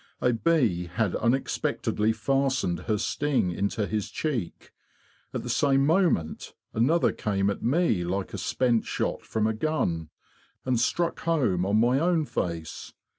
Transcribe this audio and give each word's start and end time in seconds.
A 0.19 0.33
bee 0.33 0.87
had 0.87 1.15
unexpectedly 1.17 2.11
fastened 2.11 2.79
her 2.87 2.97
sting 2.97 3.51
into 3.51 3.85
his 3.85 4.09
cheek. 4.09 4.71
At 5.31 5.43
the 5.43 5.47
same 5.49 5.85
moment 5.85 6.55
another 6.73 7.11
came 7.11 7.51
at 7.51 7.61
me 7.61 8.03
like 8.03 8.33
a 8.33 8.39
spent 8.39 8.85
shot 8.87 9.21
from 9.21 9.45
a 9.45 9.53
gun, 9.53 10.09
and 10.65 10.79
struck 10.79 11.19
home 11.19 11.67
on 11.67 11.77
my 11.79 11.99
own 11.99 12.25
face. 12.25 12.93